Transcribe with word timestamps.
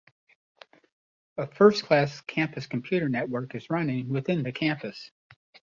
A 1.37 1.45
first-class 1.45 2.21
campus 2.21 2.65
computer 2.65 3.07
network 3.07 3.53
is 3.53 3.69
running 3.69 4.09
within 4.09 4.41
the 4.41 4.51
campus. 4.51 5.11